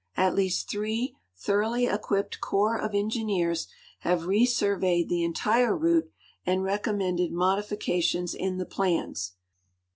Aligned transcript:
At 0.17 0.33
least 0.33 0.67
three 0.67 1.15
thoroughly 1.37 1.85
e(iuip|)ed 1.85 2.31
eorj)S 2.41 2.83
of 2.83 2.95
engineers 2.95 3.67
have 3.99 4.21
resurveyed 4.21 5.09
the 5.09 5.23
entire 5.23 5.77
route 5.77 6.11
and 6.43 6.63
recommended 6.63 7.31
modifications 7.31 8.33
in 8.33 8.57
the 8.57 8.65
plans. 8.65 9.33